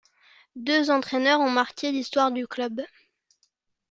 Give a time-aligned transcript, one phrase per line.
[0.55, 2.81] Deux entraineurs ont marqué l'histoire du club.